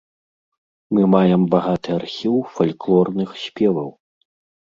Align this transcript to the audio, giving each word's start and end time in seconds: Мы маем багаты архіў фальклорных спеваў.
Мы 0.97 1.01
маем 1.15 1.43
багаты 1.53 1.89
архіў 1.99 2.35
фальклорных 2.55 3.29
спеваў. 3.45 3.89